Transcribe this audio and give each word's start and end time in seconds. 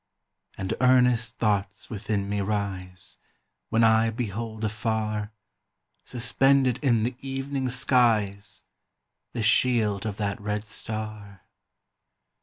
And 0.57 0.73
earnest 0.81 1.37
thoughts 1.37 1.91
within 1.91 2.27
me 2.27 2.41
rise, 2.41 3.19
When 3.69 3.83
I 3.83 4.09
behold 4.09 4.63
afar, 4.63 5.31
Suspended 6.05 6.79
in 6.81 7.03
the 7.03 7.15
evening 7.19 7.69
skies 7.69 8.63
The 9.33 9.43
shield 9.43 10.07
of 10.07 10.17
that 10.17 10.41
red 10.41 10.63
star. 10.63 11.43